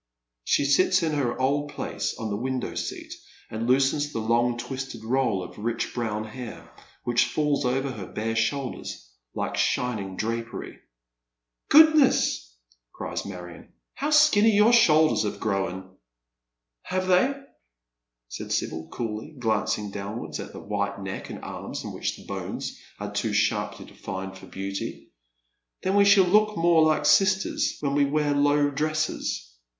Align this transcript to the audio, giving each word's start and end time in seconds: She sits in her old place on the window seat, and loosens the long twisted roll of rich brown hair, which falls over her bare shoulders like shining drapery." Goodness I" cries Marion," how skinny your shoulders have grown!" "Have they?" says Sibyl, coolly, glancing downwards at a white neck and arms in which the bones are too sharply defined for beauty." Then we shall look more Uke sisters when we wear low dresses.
She 0.43 0.65
sits 0.65 1.03
in 1.03 1.11
her 1.11 1.39
old 1.39 1.73
place 1.73 2.15
on 2.17 2.31
the 2.31 2.35
window 2.35 2.73
seat, 2.73 3.13
and 3.51 3.67
loosens 3.67 4.11
the 4.11 4.17
long 4.19 4.57
twisted 4.57 5.03
roll 5.03 5.43
of 5.43 5.59
rich 5.59 5.93
brown 5.93 6.23
hair, 6.23 6.71
which 7.03 7.25
falls 7.27 7.65
over 7.65 7.91
her 7.91 8.07
bare 8.07 8.35
shoulders 8.35 9.11
like 9.35 9.55
shining 9.55 10.15
drapery." 10.15 10.79
Goodness 11.69 12.51
I" 12.73 12.77
cries 12.93 13.25
Marion," 13.27 13.73
how 13.93 14.09
skinny 14.09 14.55
your 14.55 14.73
shoulders 14.73 15.21
have 15.21 15.39
grown!" 15.39 15.95
"Have 16.91 17.05
they?" 17.07 17.35
says 18.27 18.57
Sibyl, 18.57 18.87
coolly, 18.91 19.35
glancing 19.37 19.91
downwards 19.91 20.39
at 20.39 20.55
a 20.55 20.59
white 20.59 20.99
neck 20.99 21.29
and 21.29 21.43
arms 21.43 21.83
in 21.83 21.91
which 21.93 22.17
the 22.17 22.25
bones 22.25 22.75
are 22.99 23.13
too 23.13 23.33
sharply 23.33 23.85
defined 23.85 24.35
for 24.35 24.47
beauty." 24.47 25.11
Then 25.83 25.95
we 25.95 26.05
shall 26.05 26.25
look 26.25 26.57
more 26.57 26.91
Uke 26.95 27.05
sisters 27.05 27.77
when 27.81 27.93
we 27.93 28.05
wear 28.05 28.33
low 28.33 28.71
dresses. 28.71 29.47